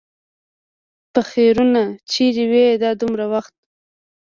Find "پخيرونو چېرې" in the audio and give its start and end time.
1.13-2.45